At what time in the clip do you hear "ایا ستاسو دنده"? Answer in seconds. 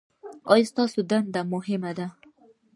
0.51-1.41